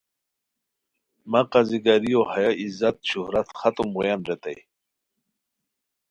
[1.31, 4.59] مہ قاضی گاریو ہیہ عزت شہرت ختم بویان ریتائے